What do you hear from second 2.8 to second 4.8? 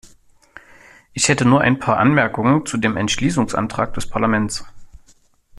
Entschließungsantrag des Parlaments.